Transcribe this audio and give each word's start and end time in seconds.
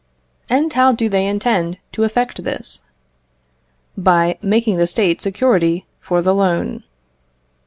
And 0.49 0.73
how 0.73 0.93
do 0.93 1.07
they 1.09 1.27
intend 1.27 1.77
to 1.91 2.03
effect 2.03 2.43
this? 2.43 2.81
By 3.95 4.39
making 4.41 4.77
the 4.77 4.87
State 4.87 5.21
security 5.21 5.85
for 5.99 6.23
the 6.23 6.33
loan. 6.33 6.81